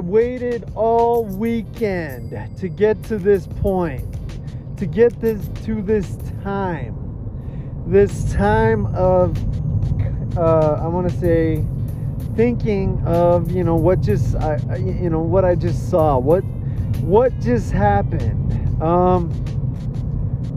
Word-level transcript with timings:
Waited 0.00 0.70
all 0.74 1.24
weekend 1.24 2.30
to 2.58 2.68
get 2.68 3.02
to 3.04 3.18
this 3.18 3.46
point, 3.46 4.06
to 4.78 4.86
get 4.86 5.20
this 5.20 5.48
to 5.64 5.82
this 5.82 6.16
time, 6.42 6.96
this 7.86 8.32
time 8.32 8.86
of, 8.94 9.36
uh, 10.38 10.80
I 10.82 10.86
want 10.86 11.10
to 11.10 11.16
say, 11.18 11.64
thinking 12.34 13.02
of 13.04 13.50
you 13.50 13.64
know 13.64 13.76
what 13.76 14.00
just 14.00 14.36
I, 14.36 14.56
you 14.76 15.10
know 15.10 15.20
what 15.20 15.44
I 15.44 15.54
just 15.54 15.90
saw, 15.90 16.18
what 16.18 16.42
what 17.02 17.38
just 17.40 17.70
happened. 17.70 18.82
Um, 18.82 19.30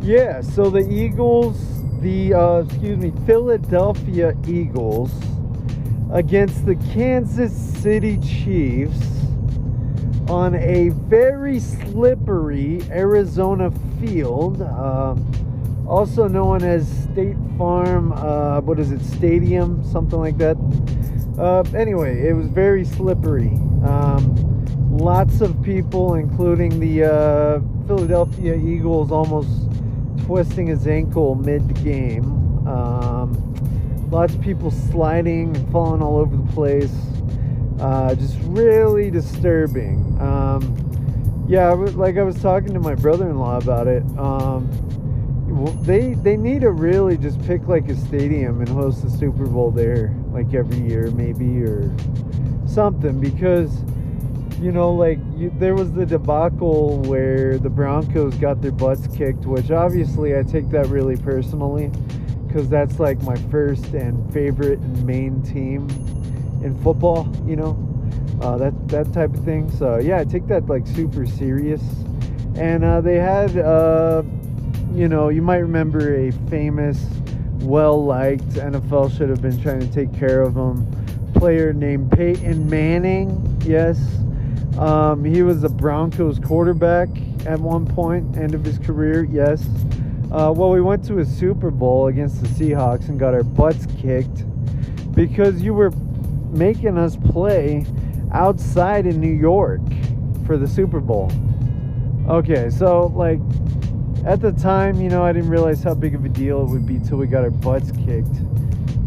yeah, 0.02 0.41
so 0.41 0.70
the 0.70 0.88
Eagles, 0.90 1.57
the 2.02 2.34
uh, 2.34 2.57
excuse 2.60 2.98
me, 2.98 3.12
Philadelphia 3.26 4.34
Eagles 4.48 5.12
against 6.12 6.66
the 6.66 6.76
Kansas 6.94 7.52
City 7.52 8.18
Chiefs 8.20 9.23
on 10.30 10.55
a 10.55 10.90
very 10.90 11.59
slippery 11.59 12.82
Arizona 12.90 13.72
field, 14.00 14.62
uh, 14.62 15.16
also 15.88 16.27
known 16.27 16.63
as 16.63 16.88
State 17.04 17.36
Farm, 17.58 18.13
uh, 18.13 18.62
what 18.62 18.80
is 18.80 18.91
it, 18.91 19.02
Stadium, 19.02 19.84
something 19.84 20.20
like 20.20 20.38
that. 20.38 20.57
Uh, 21.38 21.63
anyway, 21.76 22.27
it 22.27 22.34
was 22.34 22.48
very 22.48 22.85
slippery. 22.85 23.54
Um, 23.85 24.98
lots 24.98 25.41
of 25.41 25.62
people, 25.63 26.16
including 26.16 26.79
the 26.79 27.04
uh, 27.04 27.60
Philadelphia 27.88 28.55
Eagles, 28.55 29.12
almost 29.12 29.49
twisting 30.26 30.68
his 30.68 30.88
ankle 30.88 31.35
mid 31.35 31.84
game. 31.84 32.26
Um, 32.68 34.10
lots 34.10 34.35
of 34.35 34.41
people 34.41 34.71
sliding 34.71 35.55
and 35.55 35.71
falling 35.71 36.01
all 36.01 36.18
over 36.18 36.38
the 36.38 36.54
place. 36.54 36.94
Uh, 37.79 38.16
just 38.16 38.38
really 38.44 39.12
disturbing. 39.12 40.02
Um, 40.24 41.46
yeah, 41.48 41.71
like 41.71 42.18
I 42.18 42.24
was 42.24 42.41
talking 42.41 42.74
to 42.74 42.79
my 42.79 42.96
brother-in-law 42.96 43.57
about 43.57 43.88
it. 43.88 44.04
Um, 44.18 44.70
they 45.84 46.13
they 46.16 46.38
need 46.38 46.62
to 46.62 46.71
really 46.71 47.18
just 47.18 47.41
pick 47.46 47.68
like 47.68 47.90
a 47.90 47.96
stadium 47.96 48.62
and 48.62 48.70
host 48.70 49.04
the 49.04 49.10
Super 49.10 49.46
Bowl 49.46 49.71
there, 49.71 50.16
like 50.32 50.54
every 50.54 50.79
year 50.79 51.12
maybe 51.12 51.62
or 51.62 51.94
something 52.66 53.20
because 53.20 53.84
you 54.60 54.71
know 54.71 54.91
like 54.91 55.20
you, 55.35 55.54
there 55.60 55.76
was 55.76 55.91
the 55.91 56.05
debacle 56.05 56.99
where 57.01 57.60
the 57.60 57.70
Broncos 57.70 58.35
got 58.35 58.62
their 58.62 58.71
butts 58.71 59.07
kicked, 59.16 59.46
which 59.46 59.70
obviously 59.70 60.38
I 60.38 60.44
take 60.44 60.70
that 60.70 60.88
really 60.88 61.18
personally 61.18 61.91
because 62.48 62.70
that's 62.70 62.99
like 62.99 63.21
my 63.24 63.35
first 63.51 63.85
and 63.94 64.31
favorite 64.34 64.79
and 64.79 65.06
main 65.06 65.41
team 65.44 65.90
in 66.63 66.79
football. 66.81 67.29
You 67.46 67.57
know, 67.57 67.93
uh, 68.44 68.58
that 68.58 68.88
that 68.90 69.13
type 69.13 69.34
of 69.34 69.44
thing. 69.46 69.72
So 69.72 70.00
yeah, 70.00 70.19
I 70.19 70.25
take 70.25 70.47
that 70.47 70.68
like 70.68 70.86
super 70.86 71.25
serious. 71.25 71.81
And 72.56 72.84
uh, 72.84 73.02
they 73.02 73.16
had, 73.16 73.58
uh, 73.58 74.22
you 74.94 75.08
know, 75.08 75.30
you 75.30 75.41
might 75.41 75.58
remember 75.58 76.16
a 76.16 76.31
famous, 76.50 77.03
well-liked 77.62 78.47
NFL 78.50 79.18
should 79.18 79.30
have 79.30 79.41
been 79.41 79.59
trying 79.59 79.80
to 79.80 79.91
take 79.91 80.13
care 80.13 80.41
of 80.41 80.56
him 80.56 80.85
player 81.34 81.74
named 81.74 82.12
Peyton 82.12 82.69
Manning. 82.69 83.59
Yes, 83.66 84.00
um, 84.78 85.23
he 85.23 85.41
was 85.41 85.63
a 85.63 85.69
Broncos 85.69 86.38
quarterback 86.38 87.09
at 87.46 87.59
one 87.59 87.85
point, 87.85 88.38
end 88.38 88.53
of 88.53 88.63
his 88.63 88.78
career. 88.78 89.23
Yes. 89.23 89.66
Uh, 90.31 90.53
well, 90.56 90.69
we 90.69 90.81
went 90.81 91.03
to 91.06 91.19
a 91.19 91.25
Super 91.25 91.72
Bowl 91.72 92.07
against 92.07 92.41
the 92.41 92.47
Seahawks 92.47 93.09
and 93.09 93.19
got 93.19 93.34
our 93.34 93.44
butts 93.44 93.88
kicked 94.00 94.46
because 95.16 95.62
you 95.62 95.73
were 95.73 95.91
making 96.51 96.97
us 96.97 97.16
play 97.17 97.85
outside 98.33 99.05
in 99.05 99.19
New 99.19 99.33
York 99.33 99.81
for 100.45 100.57
the 100.57 100.67
Super 100.67 100.99
Bowl. 100.99 101.31
Okay, 102.27 102.69
so 102.69 103.07
like 103.07 103.39
at 104.25 104.41
the 104.41 104.51
time, 104.51 105.01
you 105.01 105.09
know, 105.09 105.23
I 105.23 105.33
didn't 105.33 105.49
realize 105.49 105.83
how 105.83 105.94
big 105.94 106.16
of 106.16 106.23
a 106.23 106.29
deal 106.29 106.61
it 106.61 106.69
would 106.69 106.85
be 106.85 106.99
till 106.99 107.17
we 107.17 107.27
got 107.27 107.43
our 107.43 107.49
butts 107.49 107.91
kicked. 107.91 108.41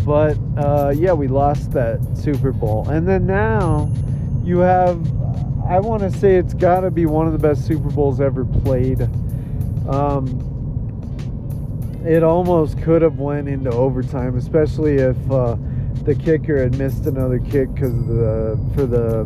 But 0.04 0.36
uh, 0.56 0.92
yeah, 0.94 1.12
we 1.12 1.26
lost 1.26 1.72
that 1.72 2.00
Super 2.16 2.53
Bowl, 2.53 2.88
and 2.88 3.09
then 3.09 3.26
now 3.26 3.91
you 4.44 4.59
have. 4.59 4.98
I 5.69 5.81
want 5.81 6.03
to 6.03 6.12
say 6.12 6.36
it's 6.36 6.54
got 6.54 6.82
to 6.82 6.92
be 6.92 7.06
one 7.06 7.26
of 7.26 7.32
the 7.32 7.41
best 7.41 7.66
Super 7.66 7.91
Bowls 7.91 8.20
ever 8.20 8.44
played. 8.44 9.03
Um, 9.88 10.42
it 12.06 12.22
almost 12.22 12.81
could 12.82 13.03
have 13.03 13.19
went 13.19 13.48
into 13.48 13.72
overtime, 13.72 14.36
especially 14.36 14.94
if 14.94 15.16
uh, 15.28 15.56
the 16.05 16.15
kicker 16.15 16.62
had 16.62 16.79
missed 16.79 17.07
another 17.07 17.39
kick 17.39 17.73
because 17.75 17.95
the 18.07 18.59
for 18.75 18.87
the 18.87 19.25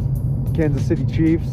Kansas 0.54 0.86
City 0.86 1.06
Chiefs. 1.06 1.48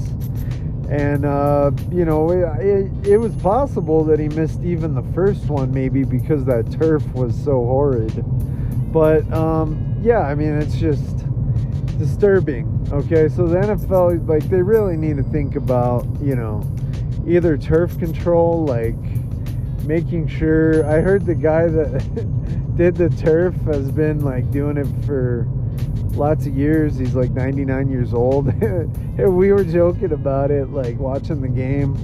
And 0.90 1.26
uh, 1.26 1.72
you 1.92 2.06
know, 2.06 2.32
it, 2.32 2.66
it, 2.66 3.08
it 3.08 3.18
was 3.18 3.36
possible 3.36 4.06
that 4.06 4.20
he 4.20 4.30
missed 4.30 4.62
even 4.64 4.96
the 4.96 5.04
first 5.14 5.48
one, 5.48 5.74
maybe 5.74 6.04
because 6.04 6.46
that 6.46 6.72
turf 6.72 7.06
was 7.14 7.36
so 7.44 7.66
horrid. 7.66 8.24
But 8.94 9.30
um, 9.34 10.00
yeah, 10.02 10.22
I 10.22 10.34
mean, 10.34 10.54
it's 10.54 10.76
just 10.76 11.26
disturbing. 11.98 12.74
Okay, 12.92 13.28
so 13.28 13.48
the 13.48 13.58
NFL, 13.58 14.28
like, 14.28 14.50
they 14.50 14.62
really 14.62 14.96
need 14.96 15.18
to 15.18 15.24
think 15.24 15.56
about, 15.56 16.06
you 16.22 16.36
know, 16.36 16.64
either 17.28 17.58
turf 17.58 17.98
control, 18.00 18.64
like 18.66 18.96
making 19.84 20.28
sure. 20.28 20.86
I 20.86 21.02
heard 21.02 21.26
the 21.26 21.36
guy 21.36 21.68
that 21.68 22.02
did 22.78 22.96
the 22.96 23.10
turf 23.10 23.56
has 23.66 23.92
been 23.92 24.24
like 24.24 24.50
doing 24.52 24.78
it 24.78 24.88
for 25.06 25.48
lots 26.14 26.46
of 26.46 26.56
years. 26.56 26.98
He's 26.98 27.16
like 27.16 27.32
99 27.32 27.90
years 27.90 28.14
old. 28.14 28.48
and 28.62 29.36
we 29.36 29.52
were 29.52 29.64
joking 29.64 30.12
about 30.12 30.52
it, 30.52 30.70
like 30.70 30.98
watching 31.00 31.42
the 31.42 31.48
game. 31.48 31.96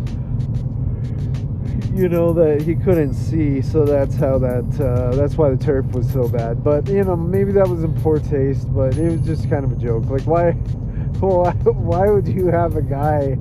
You 1.93 2.09
know 2.09 2.33
that 2.33 2.63
he 2.63 2.73
couldn't 2.73 3.13
see, 3.13 3.61
so 3.61 3.85
that's 3.85 4.15
how 4.15 4.39
that. 4.39 4.65
Uh, 4.81 5.15
that's 5.15 5.35
why 5.35 5.51
the 5.51 5.63
turf 5.63 5.85
was 5.91 6.11
so 6.11 6.27
bad. 6.27 6.63
But 6.63 6.87
you 6.89 7.03
know, 7.03 7.15
maybe 7.15 7.51
that 7.51 7.67
was 7.67 7.83
in 7.83 7.93
poor 8.01 8.17
taste. 8.17 8.73
But 8.73 8.97
it 8.97 9.11
was 9.11 9.21
just 9.21 9.47
kind 9.47 9.63
of 9.63 9.73
a 9.73 9.75
joke. 9.75 10.05
Like, 10.05 10.23
why, 10.23 10.51
why, 11.19 11.51
why 11.51 12.09
would 12.09 12.27
you 12.27 12.47
have 12.47 12.77
a 12.77 12.81
guy 12.81 13.37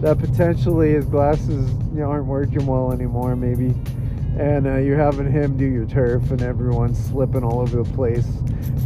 that 0.00 0.18
potentially 0.18 0.94
his 0.94 1.04
glasses 1.04 1.70
you 1.94 2.00
know, 2.00 2.10
aren't 2.10 2.26
working 2.26 2.66
well 2.66 2.90
anymore, 2.90 3.36
maybe. 3.36 3.72
And 4.38 4.66
uh, 4.66 4.76
you're 4.76 4.96
having 4.96 5.30
him 5.30 5.56
do 5.56 5.66
your 5.66 5.86
turf, 5.86 6.30
and 6.30 6.42
everyone's 6.42 6.98
slipping 6.98 7.44
all 7.44 7.60
over 7.60 7.82
the 7.82 7.92
place. 7.92 8.26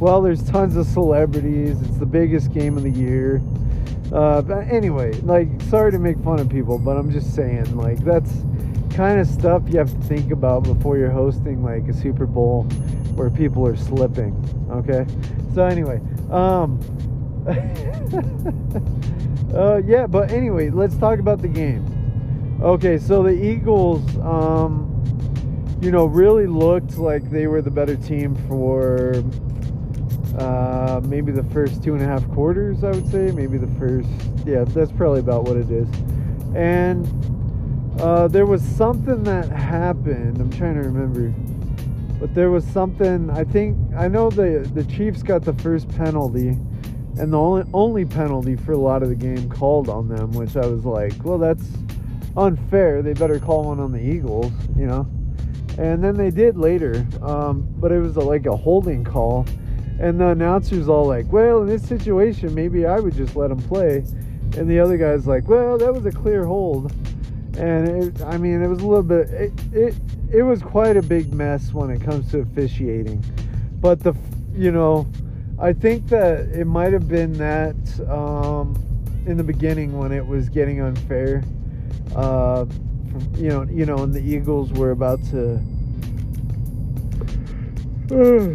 Well, 0.01 0.21
there's 0.21 0.43
tons 0.43 0.77
of 0.77 0.87
celebrities. 0.87 1.81
It's 1.83 1.99
the 1.99 2.07
biggest 2.07 2.53
game 2.53 2.77
of 2.77 2.83
the 2.83 2.91
year. 2.91 3.41
Uh, 4.13 4.43
but 4.43 4.69
anyway, 4.69 5.13
like, 5.23 5.49
sorry 5.63 5.91
to 5.93 5.99
make 5.99 6.19
fun 6.21 6.39
of 6.39 6.49
people, 6.49 6.79
but 6.79 6.97
I'm 6.97 7.11
just 7.11 7.35
saying, 7.35 7.77
like, 7.77 7.99
that's 7.99 8.33
kind 8.95 9.21
of 9.21 9.27
stuff 9.27 9.63
you 9.69 9.79
have 9.79 9.91
to 9.91 10.07
think 10.07 10.31
about 10.31 10.63
before 10.63 10.97
you're 10.97 11.11
hosting 11.11 11.63
like 11.63 11.87
a 11.89 11.93
Super 11.93 12.25
Bowl 12.25 12.63
where 13.15 13.31
people 13.31 13.67
are 13.67 13.77
slipping. 13.77 14.33
Okay, 14.71 15.05
so 15.55 15.67
anyway, 15.67 16.01
um, 16.31 16.81
uh, 19.55 19.83
yeah, 19.85 20.07
but 20.07 20.31
anyway, 20.31 20.71
let's 20.71 20.97
talk 20.97 21.19
about 21.19 21.43
the 21.43 21.49
game. 21.49 21.85
Okay, 22.63 22.97
so 22.97 23.23
the 23.23 23.31
Eagles, 23.31 24.17
um, 24.19 24.86
you 25.81 25.91
know, 25.91 26.07
really 26.07 26.47
looked 26.47 26.97
like 26.97 27.31
they 27.31 27.47
were 27.47 27.63
the 27.63 27.71
better 27.71 27.97
team 27.97 28.35
for 28.49 29.23
uh, 30.39 31.01
maybe 31.05 31.33
the 31.33 31.45
first 31.45 31.83
two 31.83 31.95
and 31.95 32.03
a 32.03 32.07
half 32.07 32.29
quarters, 32.31 32.83
I 32.85 32.91
would 32.91 33.11
say. 33.11 33.31
Maybe 33.31 33.59
the 33.59 33.73
first, 33.79 34.09
yeah, 34.47 34.65
that's 34.65 34.93
probably 34.93 35.21
about 35.21 35.45
what 35.45 35.57
it 35.57 35.71
is. 35.71 35.89
And 36.55 37.07
uh, 38.01 38.29
there 38.29 38.47
was 38.47 38.63
something 38.63 39.23
that 39.25 39.51
happened. 39.51 40.41
I'm 40.41 40.51
trying 40.51 40.75
to 40.75 40.89
remember. 40.89 41.35
But 42.19 42.35
there 42.35 42.51
was 42.51 42.65
something, 42.67 43.31
I 43.31 43.45
think, 43.45 43.77
I 43.95 44.09
know 44.09 44.31
the, 44.31 44.69
the 44.75 44.85
Chiefs 44.85 45.23
got 45.23 45.43
the 45.43 45.53
first 45.55 45.89
penalty 45.89 46.57
and 47.19 47.33
the 47.33 47.39
only 47.39 47.65
only 47.73 48.05
penalty 48.05 48.57
for 48.57 48.73
a 48.73 48.79
lot 48.79 49.03
of 49.03 49.09
the 49.09 49.15
game 49.15 49.49
called 49.49 49.89
on 49.89 50.09
them, 50.09 50.33
which 50.33 50.57
I 50.57 50.67
was 50.67 50.85
like, 50.85 51.13
well, 51.25 51.39
that's 51.39 51.67
unfair. 52.37 53.03
They 53.03 53.15
better 53.15 53.39
call 53.39 53.65
one 53.65 53.81
on 53.81 53.93
the 53.93 54.01
Eagles, 54.01 54.53
you 54.77 54.87
know. 54.87 55.07
And 55.79 56.03
then 56.03 56.17
they 56.17 56.31
did 56.31 56.57
later, 56.57 57.07
um, 57.23 57.67
but 57.79 57.93
it 57.93 58.01
was 58.01 58.17
a, 58.17 58.21
like 58.21 58.47
a 58.47 58.57
holding 58.57 59.05
call, 59.05 59.47
and 60.01 60.19
the 60.19 60.29
announcer's 60.29 60.89
all 60.89 61.07
like, 61.07 61.31
well, 61.31 61.63
in 61.63 61.67
this 61.69 61.87
situation, 61.87 62.55
maybe 62.55 62.87
I 62.87 62.99
would 62.99 63.15
just 63.15 63.37
let 63.37 63.51
him 63.51 63.63
play, 63.63 63.99
and 64.57 64.71
the 64.71 64.81
other 64.81 64.97
guy's 64.97 65.27
like, 65.27 65.49
well, 65.49 65.77
that 65.77 65.93
was 65.93 66.07
a 66.07 66.13
clear 66.13 66.45
hold, 66.45 66.93
and 67.59 67.89
it, 67.89 68.23
I 68.23 68.39
mean, 68.39 68.63
it 68.63 68.69
was 68.69 68.81
a 68.81 68.87
little 68.87 69.03
bit, 69.03 69.29
it, 69.31 69.53
it 69.73 69.95
it 70.33 70.43
was 70.43 70.61
quite 70.61 70.97
a 70.97 71.03
big 71.03 71.33
mess 71.33 71.73
when 71.73 71.91
it 71.91 72.01
comes 72.01 72.31
to 72.31 72.41
officiating, 72.41 73.23
but 73.81 74.01
the 74.01 74.15
you 74.55 74.73
know 74.73 75.07
I 75.59 75.73
think 75.73 76.09
that 76.09 76.41
it 76.49 76.67
might 76.67 76.93
have 76.93 77.09
been 77.09 77.33
that 77.35 77.77
um, 78.11 78.75
in 79.27 79.37
the 79.37 79.45
beginning 79.45 79.97
when 79.97 80.13
it 80.13 80.27
was 80.27 80.49
getting 80.49 80.81
unfair. 80.83 81.43
Uh, 82.15 82.67
you 83.37 83.49
know, 83.49 83.63
you 83.65 83.87
know, 83.87 83.99
and 83.99 84.13
the 84.13 84.23
Eagles 84.23 84.73
were 84.73 84.91
about 84.91 85.23
to. 85.31 85.61
Uh, 88.11 88.55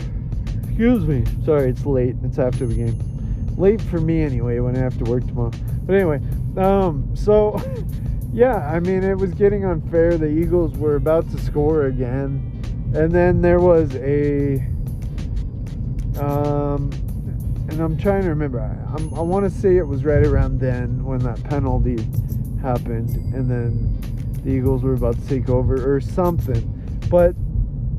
excuse 0.63 1.05
me. 1.05 1.23
Sorry, 1.45 1.69
it's 1.69 1.85
late. 1.85 2.15
It's 2.23 2.39
after 2.39 2.65
the 2.65 2.75
game. 2.75 3.55
Late 3.57 3.81
for 3.81 3.99
me 3.99 4.21
anyway. 4.21 4.59
When 4.59 4.75
I 4.75 4.79
have 4.79 4.97
to 4.97 5.03
work 5.03 5.25
tomorrow. 5.27 5.51
But 5.85 5.95
anyway, 5.95 6.21
um, 6.57 7.09
so 7.15 7.61
yeah, 8.33 8.57
I 8.71 8.79
mean, 8.79 9.03
it 9.03 9.17
was 9.17 9.33
getting 9.33 9.65
unfair. 9.65 10.17
The 10.17 10.29
Eagles 10.29 10.77
were 10.77 10.95
about 10.95 11.29
to 11.31 11.37
score 11.41 11.87
again, 11.87 12.61
and 12.93 13.11
then 13.11 13.41
there 13.41 13.59
was 13.59 13.93
a, 13.95 14.55
um, 16.19 16.89
and 17.69 17.79
I'm 17.79 17.97
trying 17.97 18.23
to 18.23 18.29
remember. 18.29 18.59
I, 18.61 19.01
I 19.17 19.21
want 19.21 19.43
to 19.43 19.51
say 19.51 19.77
it 19.77 19.87
was 19.87 20.05
right 20.05 20.25
around 20.25 20.59
then 20.59 21.03
when 21.03 21.19
that 21.19 21.43
penalty 21.43 21.97
happened, 22.61 23.15
and 23.33 23.49
then 23.49 24.10
the 24.43 24.51
Eagles 24.51 24.83
were 24.83 24.93
about 24.93 25.15
to 25.15 25.27
take 25.27 25.49
over 25.49 25.95
or 25.95 26.01
something. 26.01 26.67
But 27.09 27.35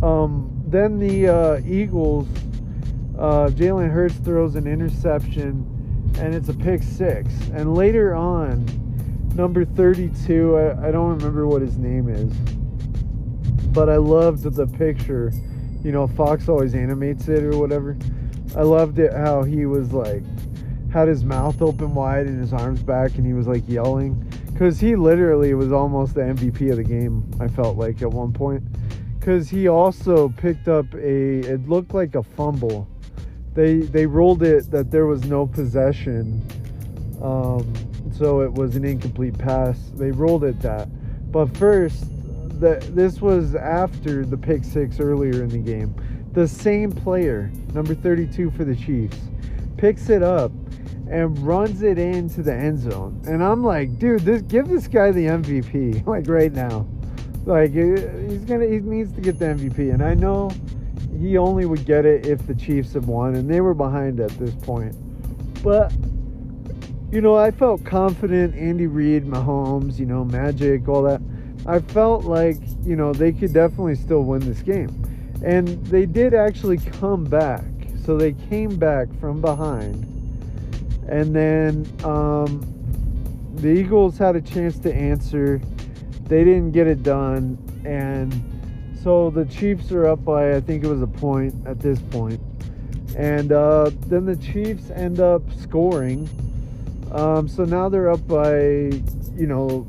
um, 0.07 0.63
then 0.67 0.99
the 0.99 1.29
uh, 1.29 1.61
Eagles, 1.65 2.27
uh, 3.19 3.49
Jalen 3.51 3.91
Hurts 3.91 4.17
throws 4.17 4.57
an 4.57 4.67
interception, 4.67 5.67
and 6.19 6.35
it's 6.35 6.49
a 6.49 6.55
pick 6.55 6.83
six. 6.83 7.33
And 7.55 7.75
later 7.75 8.15
on, 8.15 8.65
number 9.35 9.65
32, 9.65 10.57
I, 10.57 10.89
I 10.89 10.91
don't 10.91 11.17
remember 11.17 11.47
what 11.47 11.63
his 11.63 11.79
name 11.79 12.09
is, 12.09 12.33
but 13.73 13.89
I 13.89 13.97
loved 13.97 14.43
the 14.43 14.67
picture. 14.67 15.33
You 15.83 15.93
know, 15.93 16.07
Fox 16.07 16.49
always 16.49 16.75
animates 16.75 17.29
it 17.29 17.43
or 17.43 17.57
whatever. 17.59 17.97
I 18.57 18.63
loved 18.63 18.99
it 18.99 19.13
how 19.13 19.43
he 19.43 19.67
was 19.67 19.93
like, 19.93 20.23
had 20.93 21.09
his 21.09 21.25
mouth 21.25 21.63
open 21.63 21.95
wide 21.95 22.27
and 22.27 22.41
his 22.41 22.53
arms 22.53 22.83
back, 22.83 23.15
and 23.15 23.27
he 23.27 23.33
was 23.33 23.47
like 23.47 23.67
yelling. 23.69 24.29
Because 24.63 24.79
he 24.79 24.95
literally 24.95 25.55
was 25.55 25.73
almost 25.73 26.15
the 26.15 26.21
MVP 26.21 26.71
of 26.71 26.77
the 26.77 26.85
game, 26.85 27.29
I 27.41 27.49
felt 27.49 27.77
like 27.77 28.01
at 28.01 28.09
one 28.09 28.33
point. 28.33 28.63
Because 29.19 29.51
he 29.51 29.67
also 29.67 30.29
picked 30.29 30.69
up 30.69 30.87
a, 30.95 31.41
it 31.41 31.69
looked 31.69 31.95
like 31.95 32.15
a 32.15 32.23
fumble. 32.23 32.87
They, 33.55 33.79
they 33.79 34.07
ruled 34.07 34.45
it 34.45 34.71
that 34.71 34.93
there 34.93 35.07
was 35.07 35.25
no 35.25 35.49
possession. 35.49 36.47
Um, 37.21 37.75
so 38.17 38.43
it 38.43 38.53
was 38.53 38.77
an 38.77 38.85
incomplete 38.85 39.37
pass. 39.37 39.91
They 39.97 40.13
ruled 40.13 40.45
it 40.45 40.61
that. 40.61 40.87
But 41.33 41.57
first, 41.57 42.05
that 42.61 42.83
this 42.95 43.21
was 43.21 43.57
after 43.57 44.25
the 44.25 44.37
pick 44.37 44.63
six 44.63 45.01
earlier 45.01 45.43
in 45.43 45.49
the 45.49 45.59
game. 45.59 45.93
The 46.35 46.47
same 46.47 46.93
player, 46.93 47.51
number 47.75 47.97
32 47.97 48.53
for 48.53 48.63
the 48.63 48.77
Chiefs, 48.77 49.19
picks 49.77 50.09
it 50.09 50.23
up 50.23 50.53
and 51.13 51.39
runs 51.41 51.83
it 51.83 51.99
into 51.99 52.43
the 52.43 52.55
end 52.55 52.79
zone. 52.79 53.21
And 53.27 53.45
I'm 53.45 53.63
like, 53.63 53.99
dude, 53.99 54.23
this 54.23 54.41
give 54.41 54.67
this 54.67 54.89
guy 54.89 55.11
the 55.11 55.27
MVP 55.27 56.07
like 56.07 56.27
right 56.27 56.53
now. 56.53 56.89
Like 57.45 57.73
he's 57.73 58.45
gonna 58.47 58.67
he 58.67 58.81
needs 58.81 59.13
to 59.13 59.21
get 59.21 59.39
the 59.39 59.45
MVP. 59.45 59.93
And 59.93 60.03
I 60.03 60.15
know 60.15 60.51
he 61.21 61.37
only 61.37 61.67
would 61.67 61.85
get 61.85 62.07
it 62.07 62.27
if 62.27 62.47
the 62.47 62.55
Chiefs 62.55 62.95
had 62.95 63.05
won, 63.05 63.35
and 63.35 63.49
they 63.49 63.61
were 63.61 63.75
behind 63.75 64.21
at 64.21 64.31
this 64.39 64.55
point. 64.55 64.97
But 65.63 65.93
you 67.11 67.21
know, 67.21 67.37
I 67.37 67.51
felt 67.51 67.85
confident. 67.85 68.55
Andy 68.55 68.87
Reid, 68.87 69.27
Mahomes, 69.27 69.99
you 69.99 70.07
know, 70.07 70.25
Magic, 70.25 70.89
all 70.89 71.03
that. 71.03 71.21
I 71.67 71.81
felt 71.81 72.25
like 72.25 72.57
you 72.85 72.97
know 72.97 73.13
they 73.13 73.33
could 73.33 73.53
definitely 73.53 73.97
still 73.97 74.23
win 74.23 74.41
this 74.41 74.63
game, 74.63 74.89
and 75.45 75.69
they 75.87 76.07
did 76.07 76.33
actually 76.33 76.79
come 76.79 77.25
back. 77.25 77.65
So 78.07 78.17
they 78.17 78.33
came 78.33 78.77
back 78.77 79.09
from 79.21 79.43
behind 79.43 80.12
and 81.09 81.35
then 81.35 81.87
um, 82.05 82.61
the 83.57 83.69
Eagles 83.69 84.19
had 84.19 84.37
a 84.37 84.41
chance 84.41 84.79
to 84.81 84.95
answer. 84.95 85.61
They 86.25 86.45
didn't 86.45 86.73
get 86.73 86.87
it 86.87 87.03
done. 87.03 87.59
And 87.85 88.33
so 89.03 89.31
the 89.31 89.45
Chiefs 89.45 89.93
are 89.93 90.07
up 90.07 90.25
by, 90.25 90.55
I 90.55 90.61
think 90.61 90.85
it 90.85 90.89
was 90.89 91.03
a 91.03 91.07
point 91.07 91.55
at 91.67 91.81
this 91.81 92.01
point. 92.01 92.41
And 93.17 93.53
uh, 93.53 93.91
then 94.07 94.25
the 94.25 94.37
Chiefs 94.37 94.91
end 94.91 95.21
up 95.21 95.43
scoring. 95.61 96.29
Um, 97.13 97.47
so 97.47 97.65
now 97.65 97.89
they're 97.89 98.11
up 98.11 98.27
by, 98.27 98.61
you 99.37 99.47
know, 99.47 99.87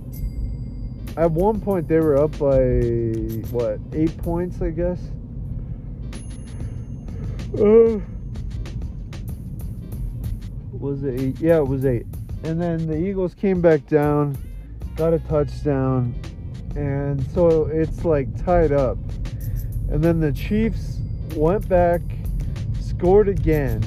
at 1.15 1.31
one 1.31 1.61
point 1.61 1.87
they 1.87 1.99
were 1.99 2.17
up 2.17 2.31
by, 2.37 2.81
what, 3.51 3.79
eight 3.93 4.17
points, 4.17 4.61
I 4.61 4.71
guess? 4.71 4.99
Uh, 7.57 7.99
was 10.83 11.03
it 11.03 11.19
eight? 11.19 11.39
Yeah, 11.39 11.59
it 11.59 11.67
was 11.67 11.85
eight. 11.85 12.05
And 12.43 12.61
then 12.61 12.85
the 12.85 12.97
Eagles 12.97 13.33
came 13.33 13.61
back 13.61 13.87
down, 13.87 14.37
got 14.97 15.13
a 15.13 15.19
touchdown, 15.19 16.13
and 16.75 17.25
so 17.31 17.67
it's 17.67 18.03
like 18.03 18.27
tied 18.43 18.73
up. 18.73 18.97
And 19.89 20.03
then 20.03 20.19
the 20.19 20.33
Chiefs 20.33 20.99
went 21.35 21.67
back, 21.69 22.01
scored 22.81 23.29
again. 23.29 23.81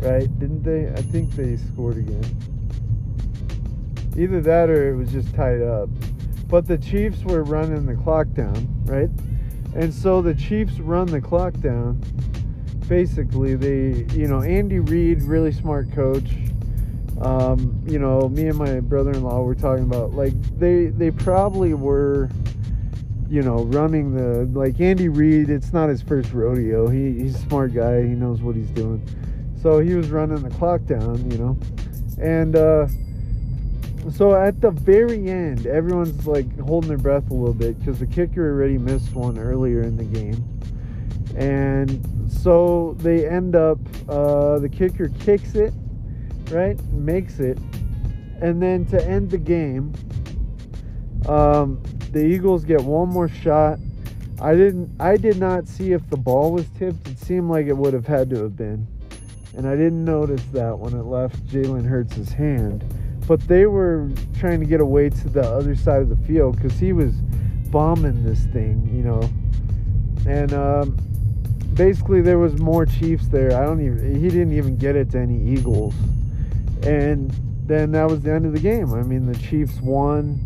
Right? 0.00 0.26
Didn't 0.38 0.62
they? 0.62 0.88
I 0.88 1.02
think 1.02 1.30
they 1.32 1.58
scored 1.58 1.98
again. 1.98 2.24
Either 4.16 4.40
that 4.40 4.70
or 4.70 4.94
it 4.94 4.96
was 4.96 5.12
just 5.12 5.34
tied 5.34 5.60
up. 5.60 5.90
But 6.48 6.66
the 6.66 6.78
Chiefs 6.78 7.22
were 7.22 7.42
running 7.42 7.84
the 7.84 7.96
clock 7.96 8.32
down, 8.32 8.66
right? 8.84 9.10
And 9.74 9.92
so 9.92 10.22
the 10.22 10.34
Chiefs 10.34 10.78
run 10.78 11.06
the 11.06 11.20
clock 11.20 11.52
down 11.60 12.00
basically 12.88 13.54
they 13.54 14.04
you 14.14 14.26
know 14.26 14.42
andy 14.42 14.80
reid 14.80 15.22
really 15.22 15.52
smart 15.52 15.90
coach. 15.92 16.28
Um, 17.20 17.80
you 17.86 17.98
know 17.98 18.28
me 18.28 18.48
and 18.48 18.58
my 18.58 18.80
brother-in-law 18.80 19.42
were 19.42 19.54
talking 19.54 19.84
about 19.84 20.12
like 20.12 20.32
they 20.58 20.86
they 20.86 21.10
probably 21.10 21.74
were 21.74 22.28
you 23.28 23.42
know 23.42 23.64
running 23.64 24.14
the 24.14 24.46
like 24.58 24.80
andy 24.80 25.08
reid 25.08 25.48
it's 25.48 25.72
not 25.72 25.88
his 25.88 26.02
first 26.02 26.32
rodeo. 26.32 26.88
He, 26.88 27.12
he's 27.18 27.36
a 27.36 27.38
smart 27.38 27.72
guy. 27.72 28.02
He 28.02 28.08
knows 28.08 28.40
what 28.40 28.56
he's 28.56 28.70
doing. 28.70 29.06
So 29.62 29.78
he 29.78 29.94
was 29.94 30.10
running 30.10 30.42
the 30.42 30.50
clock 30.50 30.84
down 30.86 31.30
you 31.30 31.38
know. 31.38 31.58
And 32.20 32.56
uh 32.56 32.86
so 34.12 34.34
at 34.34 34.60
the 34.60 34.70
very 34.70 35.30
end 35.30 35.66
everyone's 35.66 36.26
like 36.26 36.58
holding 36.58 36.88
their 36.88 36.98
breath 36.98 37.30
a 37.30 37.34
little 37.34 37.54
bit 37.54 37.78
because 37.78 37.98
the 37.98 38.06
kicker 38.06 38.52
already 38.52 38.76
missed 38.76 39.14
one 39.14 39.38
earlier 39.38 39.82
in 39.82 39.96
the 39.96 40.04
game. 40.04 40.44
And 41.36 42.04
so 42.44 42.94
they 42.98 43.26
end 43.26 43.56
up 43.56 43.78
uh, 44.08 44.58
the 44.58 44.68
kicker 44.68 45.08
kicks 45.20 45.54
it 45.54 45.72
right 46.50 46.80
makes 46.92 47.40
it 47.40 47.58
and 48.42 48.62
then 48.62 48.84
to 48.84 49.02
end 49.08 49.30
the 49.30 49.38
game 49.38 49.92
um, 51.26 51.82
the 52.12 52.24
eagles 52.24 52.64
get 52.64 52.80
one 52.82 53.08
more 53.08 53.28
shot. 53.28 53.78
I 54.40 54.54
didn't 54.54 54.90
i 55.00 55.16
did 55.16 55.38
not 55.38 55.68
see 55.68 55.92
if 55.92 56.08
the 56.10 56.16
ball 56.16 56.52
was 56.52 56.66
tipped. 56.78 57.08
It 57.08 57.18
seemed 57.18 57.48
like 57.50 57.66
it 57.66 57.76
would 57.76 57.94
have 57.94 58.06
had 58.06 58.28
to 58.30 58.42
have 58.42 58.56
been. 58.56 58.86
And 59.56 59.66
i 59.66 59.76
didn't 59.76 60.04
notice 60.04 60.42
that 60.52 60.78
when 60.78 60.92
it 60.94 61.04
left 61.04 61.46
jalen 61.46 61.86
hurts' 61.86 62.32
hand. 62.32 62.84
But 63.26 63.40
they 63.48 63.66
were 63.66 64.10
trying 64.38 64.60
to 64.60 64.66
get 64.66 64.80
away 64.80 65.08
to 65.08 65.28
the 65.28 65.42
other 65.42 65.74
side 65.74 66.02
of 66.02 66.08
the 66.10 66.26
field 66.26 66.56
because 66.56 66.78
he 66.78 66.92
was 66.92 67.14
bombing 67.70 68.22
this 68.22 68.44
thing 68.46 68.88
you 68.92 69.02
know. 69.02 69.22
And 70.26 70.52
um, 70.52 70.98
basically 71.74 72.20
there 72.20 72.38
was 72.38 72.58
more 72.58 72.86
Chiefs 72.86 73.28
there. 73.28 73.52
I 73.56 73.64
don't 73.64 73.84
even 73.84 74.20
he 74.20 74.28
didn't 74.28 74.56
even 74.56 74.76
get 74.76 74.96
it 74.96 75.10
to 75.12 75.18
any 75.18 75.40
Eagles. 75.42 75.94
And 76.82 77.30
then 77.66 77.92
that 77.92 78.08
was 78.08 78.20
the 78.20 78.32
end 78.32 78.46
of 78.46 78.52
the 78.52 78.60
game. 78.60 78.92
I 78.92 79.02
mean, 79.02 79.26
the 79.30 79.38
Chiefs 79.38 79.80
won, 79.80 80.38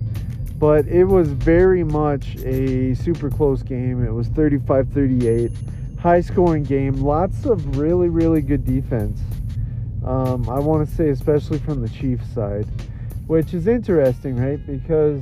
but 0.59 0.87
it 0.87 1.05
was 1.05 1.31
very 1.31 1.85
much 1.85 2.37
a 2.37 2.95
super 2.95 3.31
close 3.31 3.63
game. 3.63 4.05
It 4.05 4.13
was 4.13 4.29
35-38, 4.31 5.99
high 5.99 6.21
scoring 6.21 6.63
game. 6.63 6.95
Lots 6.95 7.45
of 7.45 7.77
really 7.77 8.09
really 8.09 8.41
good 8.41 8.65
defense. 8.65 9.21
Um, 10.05 10.49
I 10.49 10.59
want 10.59 10.89
to 10.89 10.95
say 10.95 11.11
especially 11.11 11.59
from 11.59 11.83
the 11.83 11.89
Chiefs 11.89 12.33
side, 12.33 12.67
which 13.27 13.53
is 13.53 13.67
interesting, 13.67 14.37
right? 14.37 14.65
Because 14.65 15.21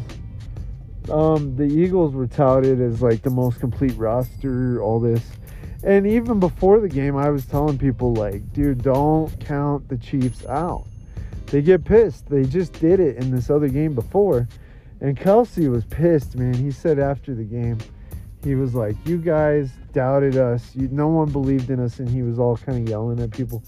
um, 1.11 1.57
the 1.57 1.65
Eagles 1.65 2.15
were 2.15 2.27
touted 2.27 2.81
as 2.81 3.01
like 3.01 3.23
the 3.23 3.31
most 3.31 3.59
complete 3.59 3.97
roster, 3.97 4.83
all 4.83 5.01
this 5.01 5.23
and 5.83 6.07
even 6.07 6.41
before 6.41 6.81
the 6.81 6.89
game, 6.89 7.17
I 7.17 7.31
was 7.31 7.45
telling 7.47 7.79
people, 7.79 8.15
like, 8.15 8.53
dude, 8.53 8.83
don't 8.83 9.29
count 9.41 9.89
the 9.89 9.97
Chiefs 9.97 10.45
out. 10.47 10.87
They 11.47 11.63
get 11.63 11.85
pissed. 11.85 12.29
They 12.29 12.45
just 12.45 12.73
did 12.75 12.99
it 12.99 13.17
in 13.17 13.31
this 13.31 13.51
other 13.51 13.69
game 13.69 13.95
before. 13.95 14.49
And 15.01 15.17
Kelce 15.17 15.71
was 15.71 15.85
pissed, 15.85 16.37
man. 16.37 16.55
He 16.55 16.71
said 16.71 16.99
after 16.99 17.35
the 17.35 17.45
game, 17.45 17.79
he 18.43 18.55
was 18.55 18.75
like, 18.75 18.97
You 19.05 19.19
guys 19.19 19.71
doubted 19.93 20.37
us. 20.37 20.75
You, 20.75 20.89
no 20.91 21.09
one 21.09 21.31
believed 21.31 21.71
in 21.71 21.79
us. 21.79 21.99
And 22.01 22.09
he 22.09 22.23
was 22.23 22.39
all 22.39 22.57
kind 22.57 22.83
of 22.83 22.89
yelling 22.89 23.21
at 23.21 23.31
people. 23.31 23.63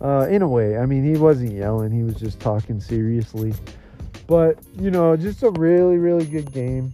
Uh, 0.00 0.26
in 0.28 0.42
a 0.42 0.48
way, 0.48 0.78
I 0.78 0.86
mean, 0.86 1.04
he 1.04 1.20
wasn't 1.20 1.52
yelling, 1.52 1.92
he 1.92 2.02
was 2.02 2.16
just 2.16 2.40
talking 2.40 2.80
seriously. 2.80 3.54
But, 4.26 4.58
you 4.76 4.90
know, 4.90 5.16
just 5.16 5.44
a 5.44 5.50
really, 5.50 5.98
really 5.98 6.26
good 6.26 6.52
game. 6.52 6.92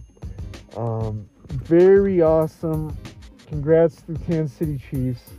Um, 0.77 1.27
very 1.47 2.21
awesome 2.21 2.95
congrats 3.49 3.95
to 4.03 4.13
the 4.13 4.19
Kansas 4.19 4.55
City 4.55 4.79
Chiefs. 4.89 5.31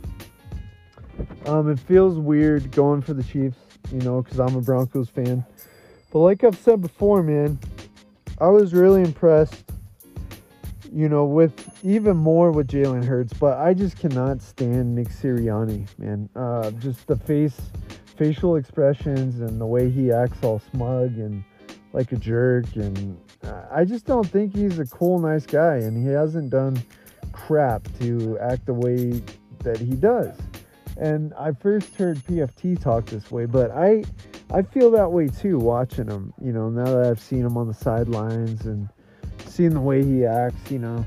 Um, 1.45 1.71
it 1.71 1.79
feels 1.79 2.17
weird 2.17 2.71
going 2.71 3.01
for 3.01 3.13
the 3.13 3.23
Chiefs, 3.23 3.57
you 3.91 4.01
know, 4.01 4.21
because 4.21 4.39
I'm 4.39 4.55
a 4.55 4.61
Broncos 4.61 5.09
fan. 5.09 5.45
But 6.11 6.19
like 6.19 6.43
I've 6.43 6.57
said 6.57 6.81
before, 6.81 7.23
man, 7.23 7.57
I 8.39 8.47
was 8.47 8.73
really 8.73 9.01
impressed, 9.01 9.63
you 10.91 11.07
know, 11.07 11.23
with 11.23 11.79
even 11.83 12.17
more 12.17 12.51
with 12.51 12.67
Jalen 12.67 13.05
Hurts. 13.05 13.33
But 13.33 13.57
I 13.59 13.73
just 13.73 13.97
cannot 13.97 14.41
stand 14.41 14.93
Nick 14.93 15.07
Sirianni, 15.07 15.87
man. 15.97 16.29
Uh, 16.35 16.71
just 16.71 17.07
the 17.07 17.15
face 17.15 17.59
facial 18.17 18.57
expressions 18.57 19.39
and 19.39 19.59
the 19.59 19.65
way 19.65 19.89
he 19.89 20.11
acts 20.11 20.43
all 20.43 20.61
smug 20.71 21.17
and 21.17 21.43
like 21.93 22.11
a 22.11 22.15
jerk 22.17 22.65
and 22.75 23.17
I 23.71 23.83
just 23.83 24.05
don't 24.05 24.27
think 24.27 24.55
he's 24.55 24.77
a 24.77 24.85
cool 24.85 25.17
nice 25.17 25.45
guy 25.45 25.77
and 25.77 25.97
he 25.97 26.13
hasn't 26.13 26.51
done 26.51 26.81
crap 27.31 27.87
to 27.99 28.37
act 28.39 28.65
the 28.65 28.73
way 28.73 29.21
that 29.59 29.79
he 29.79 29.95
does. 29.95 30.37
And 30.97 31.33
I 31.35 31.51
first 31.53 31.95
heard 31.95 32.17
PFT 32.17 32.79
talk 32.79 33.05
this 33.05 33.31
way, 33.31 33.45
but 33.45 33.71
I 33.71 34.03
I 34.53 34.61
feel 34.61 34.91
that 34.91 35.11
way 35.11 35.27
too 35.27 35.57
watching 35.57 36.07
him, 36.07 36.33
you 36.41 36.51
know, 36.51 36.69
now 36.69 36.85
that 36.85 37.09
I've 37.09 37.21
seen 37.21 37.45
him 37.45 37.57
on 37.57 37.67
the 37.67 37.73
sidelines 37.73 38.65
and 38.65 38.89
seen 39.45 39.73
the 39.73 39.79
way 39.79 40.03
he 40.03 40.25
acts, 40.25 40.69
you 40.69 40.79
know. 40.79 41.05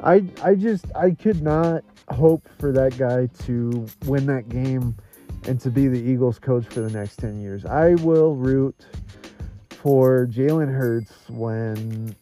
I 0.00 0.24
I 0.42 0.54
just 0.54 0.86
I 0.94 1.10
could 1.10 1.42
not 1.42 1.84
hope 2.10 2.48
for 2.58 2.72
that 2.72 2.96
guy 2.96 3.26
to 3.44 3.86
win 4.06 4.26
that 4.26 4.48
game 4.48 4.96
and 5.46 5.60
to 5.60 5.70
be 5.70 5.88
the 5.88 5.98
Eagles 5.98 6.38
coach 6.38 6.66
for 6.66 6.80
the 6.80 6.90
next 6.90 7.16
10 7.16 7.40
years. 7.40 7.64
I 7.64 7.94
will 7.96 8.34
root 8.34 8.74
for 9.68 10.26
Jalen 10.26 10.72
Hurts 10.72 11.12
when 11.28 12.16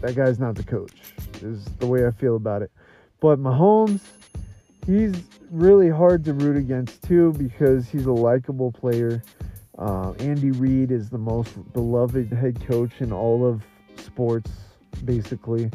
that 0.00 0.14
guy's 0.14 0.38
not 0.38 0.54
the 0.54 0.62
coach, 0.62 1.14
is 1.42 1.64
the 1.78 1.86
way 1.86 2.06
I 2.06 2.10
feel 2.10 2.36
about 2.36 2.62
it. 2.62 2.70
But 3.20 3.38
Mahomes, 3.38 4.00
he's 4.86 5.14
really 5.50 5.88
hard 5.88 6.24
to 6.24 6.32
root 6.32 6.56
against 6.56 7.02
too 7.02 7.32
because 7.34 7.88
he's 7.88 8.06
a 8.06 8.12
likable 8.12 8.72
player. 8.72 9.22
Uh, 9.78 10.12
Andy 10.18 10.50
Reid 10.50 10.90
is 10.90 11.08
the 11.08 11.18
most 11.18 11.72
beloved 11.72 12.32
head 12.32 12.64
coach 12.66 13.00
in 13.00 13.12
all 13.12 13.46
of 13.46 13.62
sports, 13.96 14.50
basically. 15.04 15.70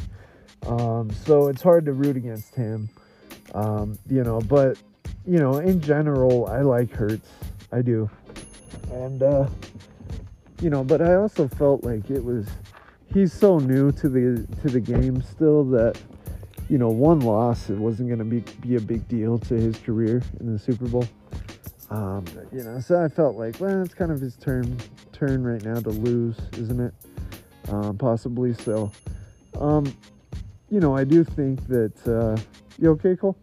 Um, 0.66 1.10
so 1.10 1.48
it's 1.48 1.62
hard 1.62 1.84
to 1.86 1.92
root 1.92 2.16
against 2.16 2.54
him. 2.54 2.88
Um, 3.54 3.98
you 4.08 4.22
know, 4.24 4.40
but 4.40 4.78
you 5.26 5.38
know, 5.38 5.58
in 5.58 5.80
general, 5.80 6.46
I 6.46 6.60
like 6.60 6.90
Hurts. 6.90 7.28
I 7.72 7.82
do. 7.82 8.10
And 8.90 9.22
uh, 9.22 9.48
you 10.60 10.70
know, 10.70 10.84
but 10.84 11.00
I 11.00 11.14
also 11.14 11.48
felt 11.48 11.84
like 11.84 12.10
it 12.10 12.22
was 12.22 12.46
he's 13.18 13.32
so 13.32 13.58
new 13.58 13.90
to 13.92 14.08
the 14.08 14.46
to 14.62 14.68
the 14.68 14.80
game 14.80 15.22
still 15.22 15.64
that 15.64 15.98
you 16.68 16.76
know, 16.76 16.88
one 16.88 17.20
loss 17.20 17.70
it 17.70 17.78
wasn't 17.78 18.08
going 18.08 18.18
to 18.18 18.24
be 18.24 18.40
be 18.60 18.76
a 18.76 18.80
big 18.80 19.06
deal 19.08 19.38
to 19.38 19.54
his 19.54 19.76
career 19.78 20.22
in 20.40 20.52
the 20.52 20.58
Super 20.58 20.86
Bowl. 20.86 21.08
Um, 21.90 22.24
you 22.52 22.62
know, 22.62 22.80
so 22.80 23.02
I 23.02 23.08
felt 23.08 23.36
like, 23.36 23.58
well, 23.58 23.82
it's 23.82 23.94
kind 23.94 24.12
of 24.12 24.20
his 24.20 24.36
turn 24.36 24.76
turn 25.12 25.42
right 25.42 25.62
now 25.62 25.80
to 25.80 25.88
lose, 25.88 26.36
isn't 26.58 26.80
it? 26.80 26.94
Um, 27.68 27.96
possibly. 27.96 28.52
So, 28.54 28.92
um, 29.58 29.94
you 30.70 30.80
know, 30.80 30.94
I 30.96 31.04
do 31.04 31.24
think 31.24 31.66
that. 31.68 32.06
Uh, 32.06 32.40
you 32.78 32.90
okay, 32.90 33.16
Cole? 33.16 33.36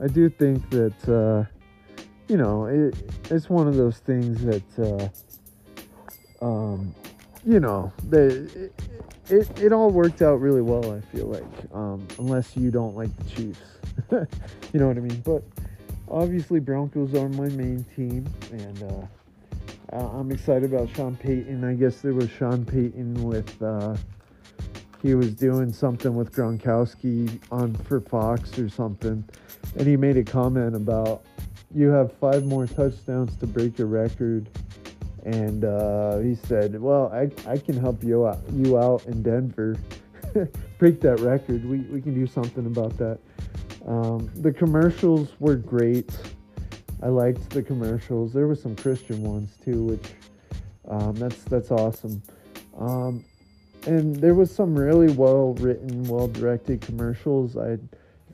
I 0.00 0.08
do 0.08 0.28
think 0.28 0.68
that. 0.70 1.08
Uh, 1.08 1.48
you 2.28 2.36
know, 2.36 2.66
it, 2.66 2.94
it's 3.30 3.48
one 3.48 3.68
of 3.68 3.76
those 3.76 3.98
things 3.98 4.44
that. 4.44 5.10
Uh, 6.42 6.44
um, 6.44 6.94
you 7.44 7.60
know, 7.60 7.92
that 8.08 8.70
it, 9.28 9.60
it 9.60 9.72
all 9.72 9.90
worked 9.90 10.22
out 10.22 10.40
really 10.40 10.62
well, 10.62 10.92
I 10.92 11.00
feel 11.14 11.26
like. 11.26 11.74
Um, 11.74 12.06
unless 12.18 12.56
you 12.56 12.70
don't 12.70 12.96
like 12.96 13.14
the 13.16 13.30
Chiefs. 13.30 13.60
you 14.72 14.80
know 14.80 14.88
what 14.88 14.96
I 14.96 15.00
mean? 15.00 15.20
But 15.20 15.42
obviously, 16.08 16.60
Broncos 16.60 17.14
are 17.14 17.28
my 17.28 17.48
main 17.48 17.84
team, 17.96 18.26
and 18.52 19.08
uh, 19.92 19.96
I'm 19.96 20.30
excited 20.30 20.72
about 20.72 20.88
Sean 20.94 21.16
Payton. 21.16 21.64
I 21.64 21.74
guess 21.74 22.00
there 22.00 22.14
was 22.14 22.30
Sean 22.30 22.64
Payton 22.64 23.22
with. 23.24 23.62
Uh, 23.62 23.96
he 25.02 25.14
was 25.14 25.32
doing 25.32 25.72
something 25.72 26.14
with 26.14 26.30
Gronkowski 26.32 27.40
on 27.50 27.74
for 27.74 28.00
Fox 28.00 28.58
or 28.58 28.68
something, 28.68 29.24
and 29.78 29.86
he 29.86 29.96
made 29.96 30.18
a 30.18 30.24
comment 30.24 30.76
about 30.76 31.24
you 31.74 31.88
have 31.88 32.12
five 32.18 32.44
more 32.44 32.66
touchdowns 32.66 33.34
to 33.36 33.46
break 33.46 33.78
your 33.78 33.86
record 33.86 34.48
and 35.24 35.64
uh, 35.64 36.18
he 36.18 36.34
said, 36.34 36.80
"Well, 36.80 37.10
I, 37.12 37.30
I 37.50 37.58
can 37.58 37.76
help 37.76 38.02
you 38.02 38.26
out 38.26 38.38
you 38.52 38.78
out 38.78 39.04
in 39.06 39.22
Denver, 39.22 39.76
break 40.78 41.00
that 41.00 41.20
record. 41.20 41.64
We 41.64 41.78
we 41.80 42.00
can 42.00 42.14
do 42.14 42.26
something 42.26 42.66
about 42.66 42.96
that." 42.98 43.18
Um, 43.86 44.30
the 44.36 44.52
commercials 44.52 45.30
were 45.38 45.56
great. 45.56 46.10
I 47.02 47.08
liked 47.08 47.50
the 47.50 47.62
commercials. 47.62 48.32
There 48.32 48.46
were 48.46 48.54
some 48.54 48.76
Christian 48.76 49.22
ones 49.22 49.56
too, 49.64 49.84
which 49.84 50.06
um, 50.88 51.14
that's 51.14 51.42
that's 51.44 51.70
awesome. 51.70 52.22
Um, 52.78 53.24
and 53.86 54.14
there 54.16 54.34
was 54.34 54.54
some 54.54 54.78
really 54.78 55.12
well 55.12 55.54
written, 55.54 56.04
well 56.04 56.28
directed 56.28 56.80
commercials. 56.80 57.56
I 57.56 57.78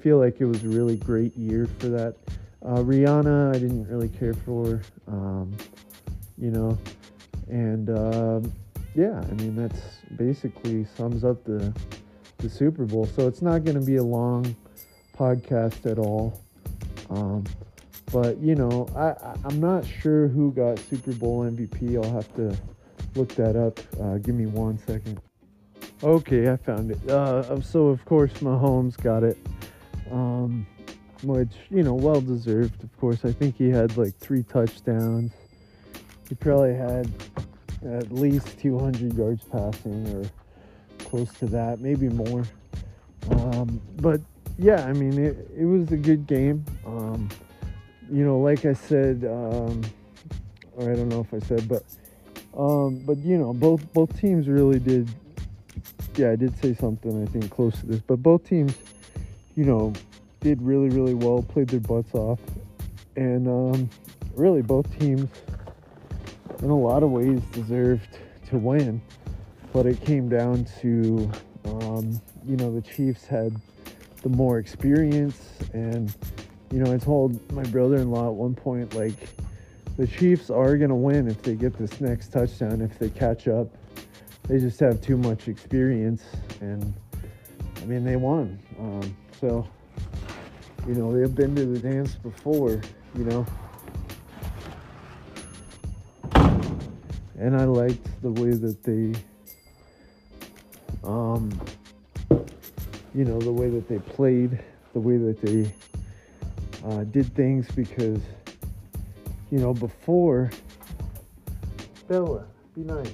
feel 0.01 0.19
like 0.19 0.41
it 0.41 0.47
was 0.47 0.65
a 0.65 0.69
really 0.69 0.97
great 0.97 1.37
year 1.37 1.67
for 1.79 1.89
that. 1.89 2.17
Uh, 2.65 2.79
Rihanna, 2.79 3.55
I 3.55 3.59
didn't 3.59 3.87
really 3.89 4.09
care 4.09 4.35
for. 4.35 4.83
Um, 6.39 6.45
you 6.45 6.51
know. 6.51 6.79
And 7.49 7.91
um, 7.91 8.53
yeah, 8.95 9.21
I 9.21 9.35
mean 9.35 9.57
that's 9.57 9.81
basically 10.17 10.87
sums 10.97 11.25
up 11.25 11.45
the 11.45 11.75
the 12.39 12.49
Super 12.49 12.85
Bowl. 12.85 13.07
So 13.07 13.29
it's 13.29 13.43
not 13.43 13.65
going 13.65 13.79
to 13.79 13.87
be 13.87 13.97
a 13.97 14.03
long 14.03 14.57
podcast 15.17 15.91
at 15.91 15.99
all. 15.99 16.41
Um, 17.11 17.45
but 18.13 18.39
you 18.39 18.55
know, 18.55 18.89
I, 18.97 19.15
I'm 19.45 19.61
not 19.61 19.87
sure 19.87 20.29
who 20.29 20.53
got 20.53 20.79
Super 20.79 21.13
Bowl 21.13 21.45
MVP. 21.45 22.03
I'll 22.03 22.13
have 22.13 22.35
to 22.37 22.57
look 23.15 23.35
that 23.37 23.57
up. 23.57 23.81
Uh, 24.01 24.19
give 24.19 24.35
me 24.35 24.47
one 24.47 24.79
second. 24.79 25.21
Okay, 26.03 26.51
I 26.51 26.57
found 26.57 26.91
it. 26.91 27.11
Uh, 27.11 27.61
so 27.63 27.87
of 27.87 28.05
course 28.05 28.33
Mahomes 28.35 29.01
got 29.03 29.23
it, 29.23 29.39
um, 30.11 30.67
which 31.23 31.53
you 31.71 31.83
know, 31.83 31.95
well 31.95 32.21
deserved. 32.21 32.83
Of 32.85 32.95
course, 32.99 33.25
I 33.25 33.33
think 33.33 33.57
he 33.57 33.71
had 33.71 33.97
like 33.97 34.15
three 34.17 34.43
touchdowns 34.43 35.33
he 36.29 36.35
probably 36.35 36.75
had 36.75 37.11
at 37.85 38.11
least 38.11 38.59
200 38.59 39.15
yards 39.15 39.45
passing 39.45 40.07
or 40.15 40.25
close 41.05 41.33
to 41.35 41.47
that, 41.47 41.81
maybe 41.81 42.09
more. 42.09 42.45
Um, 43.31 43.81
but 43.97 44.21
yeah, 44.59 44.85
I 44.87 44.93
mean, 44.93 45.19
it, 45.19 45.51
it 45.57 45.65
was 45.65 45.93
a 45.93 45.97
good 45.97 46.27
game. 46.27 46.65
Um, 46.85 47.29
you 48.11 48.25
know, 48.25 48.39
like 48.39 48.65
I 48.65 48.73
said, 48.73 49.25
um, 49.25 49.83
or 50.77 50.91
I 50.91 50.95
don't 50.95 51.09
know 51.09 51.21
if 51.21 51.35
I 51.35 51.45
said, 51.47 51.69
but 51.69 51.83
um, 52.57 52.99
but 53.05 53.19
you 53.19 53.37
know, 53.37 53.53
both 53.53 53.93
both 53.93 54.19
teams 54.19 54.49
really 54.49 54.79
did. 54.79 55.09
Yeah, 56.17 56.31
I 56.31 56.37
did 56.37 56.59
say 56.63 56.75
something 56.75 57.23
I 57.23 57.31
think 57.31 57.51
close 57.51 57.79
to 57.81 57.87
this, 57.87 58.01
but 58.01 58.23
both 58.23 58.45
teams, 58.45 58.75
you 59.55 59.65
know, 59.65 59.93
did 60.41 60.63
really 60.63 60.89
really 60.89 61.15
well, 61.15 61.43
played 61.43 61.69
their 61.69 61.81
butts 61.81 62.15
off, 62.15 62.41
and 63.17 63.47
um, 63.49 63.91
really 64.35 64.63
both 64.63 64.99
teams 64.99 65.29
in 66.63 66.71
a 66.71 66.79
lot 66.79 67.03
of 67.03 67.11
ways 67.11 67.41
deserved 67.53 68.19
to 68.49 68.59
win, 68.59 69.01
but 69.73 69.87
it 69.87 70.01
came 70.01 70.29
down 70.29 70.67
to, 70.81 71.31
um, 71.65 72.21
you 72.47 72.57
know, 72.57 72.73
the 72.75 72.83
Chiefs 72.83 73.27
had 73.27 73.55
the 74.23 74.29
more 74.31 74.59
experience. 74.59 75.53
And, 75.73 76.15
you 76.73 76.79
know, 76.79 76.93
I 76.93 76.99
told 76.99 77.53
my 77.53 77.63
brother 77.65 77.97
in 77.97 78.11
law 78.11 78.29
at 78.29 78.35
one 78.35 78.55
point, 78.55 78.95
like, 78.95 79.29
the 79.97 80.07
Chiefs 80.07 80.51
are 80.51 80.77
going 80.77 80.91
to 80.91 80.95
win 80.97 81.29
if 81.29 81.43
they 81.43 81.55
get 81.55 81.77
this 81.79 82.01
next 82.01 82.29
touchdown, 82.33 82.81
if 82.81 82.99
they 82.99 83.09
catch 83.09 83.49
up. 83.49 83.69
They 84.49 84.59
just 84.59 84.79
have 84.81 85.01
too 85.01 85.17
much 85.17 85.49
experience. 85.49 86.23
And, 86.61 86.95
I 87.83 87.85
mean, 87.87 88.05
they 88.05 88.17
won. 88.17 88.59
Um, 88.79 89.17
so, 89.41 89.67
you 90.87 90.95
know, 90.95 91.13
they've 91.13 91.35
been 91.35 91.55
to 91.57 91.65
the 91.65 91.79
dance 91.79 92.15
before, 92.15 92.81
you 93.17 93.25
know. 93.25 93.47
And 97.39 97.57
I 97.57 97.65
liked 97.65 98.23
the 98.23 98.31
way 98.31 98.51
that 98.51 98.83
they, 98.83 99.15
um, 101.05 101.51
you 103.15 103.25
know, 103.25 103.39
the 103.39 103.53
way 103.53 103.69
that 103.69 103.89
they 103.89 103.99
played, 103.99 104.59
the 104.95 105.01
way 105.01 105.19
that 105.19 105.41
they 105.43 105.73
uh, 106.85 107.05
did 107.05 107.35
things 107.35 107.71
because, 107.73 108.21
you 109.51 109.59
know, 109.59 109.75
before. 109.75 110.51
Bella, 112.09 112.47
be 112.75 112.83
nice. 112.83 113.13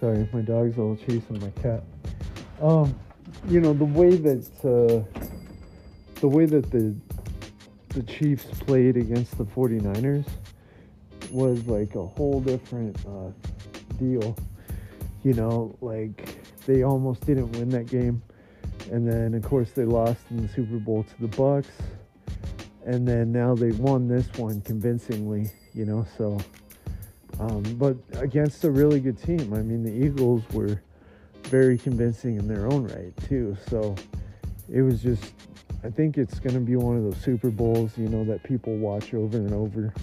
Sorry, 0.00 0.28
my 0.32 0.40
dog's 0.40 0.78
all 0.78 0.96
chasing 0.96 1.40
my 1.40 1.50
cat. 1.62 1.82
Um, 2.62 2.98
you 3.48 3.60
know, 3.60 3.72
the 3.72 3.84
way 3.84 4.16
that 4.16 4.46
uh, 4.64 5.20
the 6.20 6.28
way 6.28 6.46
that 6.46 6.70
the 6.70 6.94
the 7.90 8.02
Chiefs 8.04 8.46
played 8.60 8.96
against 8.96 9.36
the 9.38 9.44
49ers 9.44 10.26
was 11.30 11.66
like 11.66 11.94
a 11.94 12.06
whole 12.06 12.40
different 12.40 12.96
uh, 13.06 13.30
deal. 13.98 14.36
You 15.24 15.34
know, 15.34 15.76
like 15.80 16.38
they 16.66 16.82
almost 16.82 17.26
didn't 17.26 17.52
win 17.52 17.68
that 17.70 17.86
game, 17.86 18.22
and 18.90 19.06
then 19.06 19.34
of 19.34 19.42
course 19.42 19.70
they 19.72 19.84
lost 19.84 20.20
in 20.30 20.42
the 20.42 20.48
Super 20.48 20.78
Bowl 20.78 21.04
to 21.04 21.20
the 21.20 21.28
Bucks, 21.36 21.70
and 22.86 23.06
then 23.06 23.32
now 23.32 23.54
they 23.54 23.72
won 23.72 24.08
this 24.08 24.28
one 24.36 24.60
convincingly. 24.62 25.50
You 25.74 25.84
know, 25.84 26.06
so 26.16 26.38
um, 27.40 27.62
but 27.78 27.96
against 28.14 28.64
a 28.64 28.70
really 28.70 29.00
good 29.00 29.20
team. 29.20 29.52
I 29.54 29.62
mean, 29.62 29.82
the 29.82 30.06
Eagles 30.06 30.42
were 30.52 30.82
very 31.44 31.78
convincing 31.78 32.36
in 32.36 32.48
their 32.48 32.66
own 32.66 32.86
right 32.88 33.16
too. 33.28 33.56
So 33.68 33.94
it 34.72 34.82
was 34.82 35.02
just. 35.02 35.32
I 35.84 35.90
think 35.90 36.18
it's 36.18 36.40
going 36.40 36.54
to 36.54 36.60
be 36.60 36.74
one 36.74 36.96
of 36.96 37.04
those 37.04 37.18
Super 37.18 37.50
Bowls, 37.50 37.96
you 37.96 38.08
know, 38.08 38.24
that 38.24 38.42
people 38.42 38.76
watch 38.76 39.14
over 39.14 39.36
and 39.36 39.52
over 39.52 39.94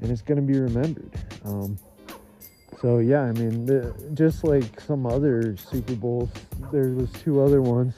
and 0.00 0.10
it's 0.10 0.22
going 0.22 0.36
to 0.36 0.52
be 0.52 0.58
remembered. 0.58 1.10
Um, 1.44 1.78
so 2.80 2.98
yeah, 2.98 3.22
I 3.22 3.32
mean, 3.32 3.66
the, 3.66 3.94
just 4.14 4.44
like 4.44 4.80
some 4.80 5.06
other 5.06 5.56
Super 5.56 5.94
Bowls, 5.94 6.30
there 6.72 6.90
was 6.90 7.10
two 7.12 7.40
other 7.40 7.62
ones 7.62 7.94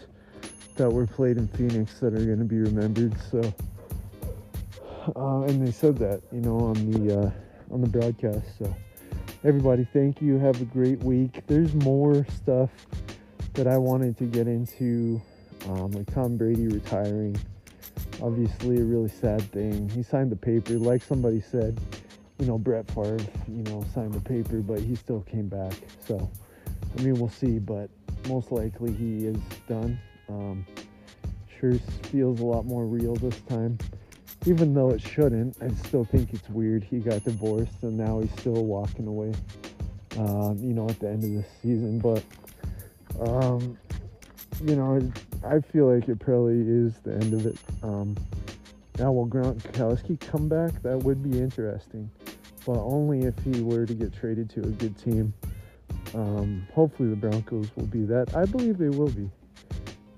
that 0.76 0.90
were 0.90 1.06
played 1.06 1.36
in 1.36 1.48
Phoenix 1.48 1.98
that 1.98 2.14
are 2.14 2.24
going 2.24 2.38
to 2.38 2.44
be 2.44 2.58
remembered. 2.58 3.14
So, 3.30 3.40
uh, 5.16 5.42
and 5.42 5.66
they 5.66 5.72
said 5.72 5.96
that, 5.98 6.22
you 6.32 6.40
know, 6.40 6.58
on 6.58 6.90
the 6.90 7.18
uh, 7.18 7.30
on 7.72 7.80
the 7.80 7.88
broadcast. 7.88 8.46
So, 8.58 8.74
everybody, 9.44 9.86
thank 9.92 10.22
you. 10.22 10.38
Have 10.38 10.60
a 10.60 10.64
great 10.66 11.02
week. 11.02 11.42
There's 11.46 11.74
more 11.74 12.24
stuff 12.36 12.70
that 13.54 13.66
I 13.66 13.76
wanted 13.76 14.16
to 14.18 14.24
get 14.24 14.46
into, 14.46 15.20
um, 15.66 15.90
like 15.90 16.12
Tom 16.14 16.36
Brady 16.36 16.68
retiring. 16.68 17.36
Obviously, 18.22 18.80
a 18.80 18.84
really 18.84 19.08
sad 19.08 19.42
thing. 19.52 19.88
He 19.90 20.02
signed 20.02 20.32
the 20.32 20.36
paper, 20.36 20.74
like 20.74 21.02
somebody 21.02 21.40
said 21.40 21.80
you 22.38 22.46
know, 22.46 22.58
Brett 22.58 22.88
Favre, 22.90 23.18
you 23.48 23.62
know, 23.64 23.84
signed 23.92 24.14
the 24.14 24.20
paper, 24.20 24.58
but 24.58 24.80
he 24.80 24.94
still 24.94 25.22
came 25.22 25.48
back. 25.48 25.74
So, 26.06 26.30
I 26.96 27.02
mean, 27.02 27.14
we'll 27.14 27.28
see, 27.28 27.58
but 27.58 27.90
most 28.28 28.52
likely 28.52 28.92
he 28.92 29.26
is 29.26 29.38
done. 29.68 29.98
Um, 30.28 30.64
sure 31.58 31.74
feels 32.04 32.40
a 32.40 32.44
lot 32.44 32.64
more 32.64 32.86
real 32.86 33.16
this 33.16 33.40
time. 33.48 33.78
Even 34.46 34.72
though 34.72 34.90
it 34.90 35.00
shouldn't, 35.00 35.56
I 35.60 35.68
still 35.86 36.04
think 36.04 36.32
it's 36.32 36.48
weird. 36.48 36.84
He 36.84 36.98
got 36.98 37.24
divorced 37.24 37.82
and 37.82 37.96
now 37.96 38.20
he's 38.20 38.30
still 38.32 38.64
walking 38.64 39.08
away, 39.08 39.32
um, 40.16 40.58
you 40.58 40.74
know, 40.74 40.88
at 40.88 41.00
the 41.00 41.08
end 41.08 41.24
of 41.24 41.30
the 41.30 41.44
season. 41.60 41.98
But, 41.98 42.22
um, 43.20 43.76
you 44.64 44.76
know, 44.76 45.00
I 45.44 45.60
feel 45.60 45.94
like 45.94 46.08
it 46.08 46.18
probably 46.18 46.60
is 46.60 46.94
the 47.00 47.14
end 47.14 47.34
of 47.34 47.46
it. 47.46 47.58
Um, 47.82 48.16
now, 48.98 49.12
will 49.12 49.28
Gronkowski 49.28 50.18
come 50.18 50.48
back? 50.48 50.82
That 50.82 50.98
would 50.98 51.22
be 51.22 51.38
interesting 51.38 52.10
but 52.68 52.82
only 52.82 53.22
if 53.22 53.34
he 53.44 53.62
were 53.62 53.86
to 53.86 53.94
get 53.94 54.12
traded 54.12 54.50
to 54.50 54.60
a 54.60 54.66
good 54.66 54.94
team. 54.98 55.32
Um, 56.12 56.66
hopefully, 56.74 57.08
the 57.08 57.16
Broncos 57.16 57.70
will 57.76 57.86
be 57.86 58.04
that. 58.04 58.36
I 58.36 58.44
believe 58.44 58.76
they 58.76 58.90
will 58.90 59.08
be. 59.08 59.30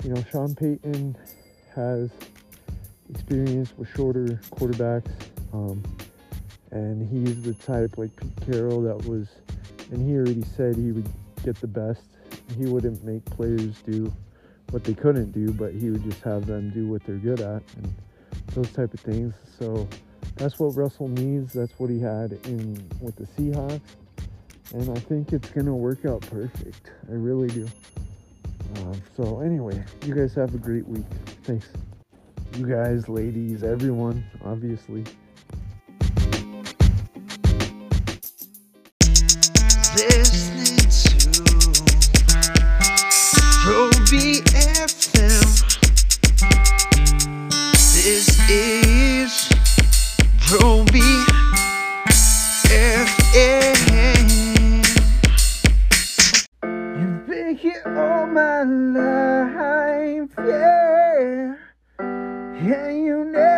You 0.02 0.14
know, 0.14 0.24
Sean 0.32 0.56
Payton 0.56 1.16
has 1.76 2.10
experience 3.08 3.72
with 3.76 3.88
shorter 3.94 4.40
quarterbacks, 4.50 5.12
um, 5.52 5.80
and 6.72 7.08
he's 7.08 7.40
the 7.42 7.54
type 7.54 7.96
like 7.98 8.10
Pete 8.16 8.50
Carroll 8.50 8.82
that 8.82 8.96
was, 9.08 9.28
and 9.92 10.04
he 10.04 10.16
already 10.16 10.44
said 10.56 10.74
he 10.74 10.90
would 10.90 11.08
get 11.44 11.54
the 11.60 11.68
best. 11.68 12.02
He 12.58 12.64
wouldn't 12.64 13.04
make 13.04 13.24
players 13.26 13.80
do 13.82 14.12
what 14.70 14.84
they 14.84 14.94
couldn't 14.94 15.32
do, 15.32 15.52
but 15.52 15.72
he 15.72 15.90
would 15.90 16.04
just 16.04 16.22
have 16.22 16.46
them 16.46 16.70
do 16.70 16.86
what 16.86 17.04
they're 17.04 17.16
good 17.16 17.40
at 17.40 17.62
and 17.76 17.94
those 18.54 18.70
type 18.72 18.92
of 18.94 19.00
things. 19.00 19.34
So 19.58 19.88
that's 20.36 20.58
what 20.58 20.76
Russell 20.76 21.08
needs. 21.08 21.52
That's 21.52 21.72
what 21.78 21.90
he 21.90 22.00
had 22.00 22.32
in 22.46 22.82
with 23.00 23.16
the 23.16 23.26
Seahawks, 23.26 23.80
and 24.72 24.90
I 24.90 25.00
think 25.00 25.32
it's 25.32 25.50
gonna 25.50 25.74
work 25.74 26.04
out 26.04 26.22
perfect. 26.22 26.90
I 27.08 27.12
really 27.12 27.48
do. 27.48 27.68
Uh, 28.76 28.94
so 29.16 29.40
anyway, 29.40 29.82
you 30.06 30.14
guys 30.14 30.34
have 30.34 30.54
a 30.54 30.58
great 30.58 30.86
week. 30.86 31.06
Thanks. 31.42 31.68
You 32.56 32.66
guys, 32.66 33.08
ladies, 33.08 33.62
everyone, 33.62 34.24
obviously. 34.44 35.04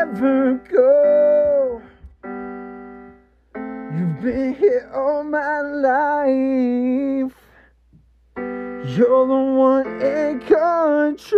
Never 0.05 0.55
go. 0.69 1.81
You've 3.55 4.21
been 4.21 4.55
here 4.55 4.91
all 4.93 5.23
my 5.23 5.61
life. 5.61 7.35
You're 8.37 9.27
the 9.29 9.45
one 9.55 10.03
in 10.03 10.41
control, 10.41 11.37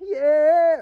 yeah. 0.00 0.81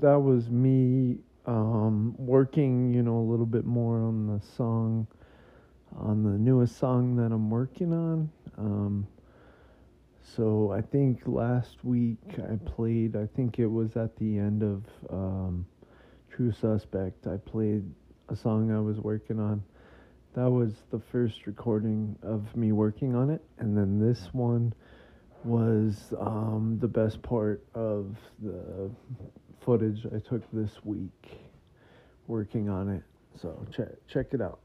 That 0.00 0.18
was 0.18 0.48
me 0.50 1.18
um, 1.46 2.14
working, 2.18 2.92
you 2.92 3.02
know, 3.02 3.18
a 3.18 3.26
little 3.28 3.46
bit 3.46 3.64
more 3.64 3.96
on 3.98 4.26
the 4.26 4.40
song, 4.56 5.06
on 5.96 6.22
the 6.22 6.38
newest 6.38 6.78
song 6.78 7.16
that 7.16 7.32
I'm 7.32 7.50
working 7.50 7.92
on. 7.92 8.30
Um, 8.58 9.06
so 10.36 10.70
I 10.70 10.80
think 10.80 11.22
last 11.26 11.84
week 11.84 12.18
I 12.38 12.56
played, 12.64 13.16
I 13.16 13.26
think 13.34 13.58
it 13.58 13.66
was 13.66 13.96
at 13.96 14.16
the 14.16 14.38
end 14.38 14.62
of 14.62 14.84
um, 15.10 15.66
True 16.30 16.52
Suspect, 16.52 17.26
I 17.26 17.36
played 17.36 17.84
a 18.28 18.36
song 18.36 18.70
I 18.70 18.80
was 18.80 18.98
working 18.98 19.40
on. 19.40 19.62
That 20.34 20.48
was 20.48 20.74
the 20.90 21.00
first 21.00 21.46
recording 21.46 22.16
of 22.22 22.54
me 22.56 22.70
working 22.70 23.16
on 23.16 23.30
it. 23.30 23.42
And 23.58 23.76
then 23.76 23.98
this 23.98 24.28
one 24.32 24.72
was 25.42 26.14
um, 26.20 26.78
the 26.80 26.86
best 26.86 27.20
part 27.22 27.64
of 27.74 28.16
the 28.40 28.90
footage 29.64 30.06
I 30.06 30.18
took 30.18 30.42
this 30.52 30.70
week 30.84 31.38
working 32.26 32.68
on 32.68 32.88
it. 32.88 33.02
So 33.40 33.66
check 33.74 33.88
check 34.08 34.26
it 34.32 34.40
out. 34.40 34.60